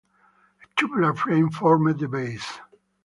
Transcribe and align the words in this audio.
A 0.63 0.67
tubular 0.79 1.13
frame 1.13 1.51
formed 1.51 1.99
the 1.99 2.07
base. 2.07 2.57